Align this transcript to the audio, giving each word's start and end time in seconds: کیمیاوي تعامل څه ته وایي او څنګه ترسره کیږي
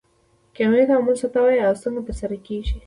کیمیاوي 0.55 0.89
تعامل 0.89 1.15
څه 1.21 1.27
ته 1.33 1.39
وایي 1.43 1.59
او 1.67 1.73
څنګه 1.83 2.01
ترسره 2.07 2.35
کیږي 2.47 2.75